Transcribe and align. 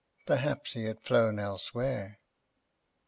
perhaps 0.25 0.73
he 0.73 0.85
had 0.85 0.99
flown 0.99 1.37
elsewhere. 1.37 2.19